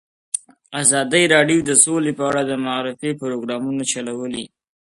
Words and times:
ازادي 0.81 1.23
راډیو 1.35 1.59
د 1.69 1.71
سوله 1.83 2.11
په 2.17 2.23
اړه 2.29 2.41
د 2.45 2.51
معارفې 2.65 3.11
پروګرامونه 3.21 3.83
چلولي. 3.91 4.45